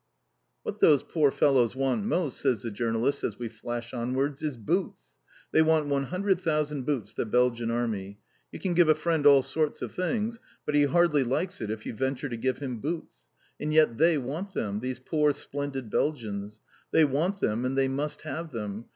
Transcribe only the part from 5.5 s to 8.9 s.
They want one hundred thousand boots, the Belgian Army. You can give